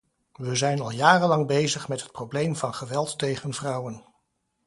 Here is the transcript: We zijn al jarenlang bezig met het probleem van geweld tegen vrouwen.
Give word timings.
We 0.33 0.55
zijn 0.55 0.81
al 0.81 0.89
jarenlang 0.91 1.47
bezig 1.47 1.87
met 1.87 2.01
het 2.01 2.11
probleem 2.11 2.55
van 2.55 2.73
geweld 2.73 3.19
tegen 3.19 3.53
vrouwen. 3.53 4.03